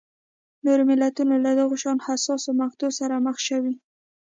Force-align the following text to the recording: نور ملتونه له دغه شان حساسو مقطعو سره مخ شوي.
نور 0.65 0.79
ملتونه 0.89 1.35
له 1.45 1.51
دغه 1.59 1.75
شان 1.83 1.97
حساسو 2.05 2.49
مقطعو 2.61 2.91
سره 2.99 3.15
مخ 3.25 3.37
شوي. 3.47 3.73